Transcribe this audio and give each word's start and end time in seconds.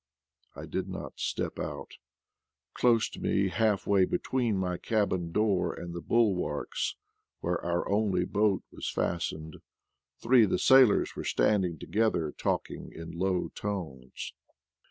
I 0.55 0.65
did 0.65 0.89
not 0.89 1.19
step 1.19 1.59
out; 1.59 1.91
close 2.73 3.07
to 3.09 3.19
me, 3.19 3.49
half 3.49 3.85
way 3.85 4.03
between 4.05 4.57
my 4.57 4.79
cabin 4.79 5.31
door 5.31 5.75
and 5.75 5.93
the 5.93 6.01
bulwarks, 6.01 6.95
where 7.41 7.63
our 7.63 7.87
only 7.87 8.25
boat 8.25 8.63
was 8.71 8.89
fas 8.89 9.31
tened, 9.31 9.61
three 10.19 10.45
of 10.45 10.49
the 10.49 10.57
sailors 10.57 11.15
were 11.15 11.23
standing 11.23 11.77
together 11.77 12.31
talking 12.31 12.91
in 12.91 13.11
low 13.11 13.49
tones. 13.53 14.33